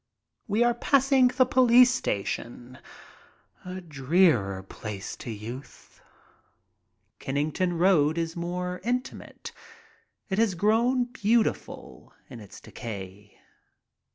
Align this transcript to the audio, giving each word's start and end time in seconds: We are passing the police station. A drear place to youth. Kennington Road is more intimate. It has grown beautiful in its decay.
We 0.47 0.63
are 0.63 0.73
passing 0.73 1.27
the 1.27 1.45
police 1.45 1.91
station. 1.93 2.79
A 3.63 3.81
drear 3.81 4.63
place 4.63 5.15
to 5.17 5.29
youth. 5.29 6.01
Kennington 7.19 7.77
Road 7.77 8.17
is 8.17 8.35
more 8.35 8.81
intimate. 8.83 9.51
It 10.27 10.39
has 10.39 10.55
grown 10.55 11.03
beautiful 11.03 12.13
in 12.31 12.39
its 12.39 12.59
decay. 12.59 13.39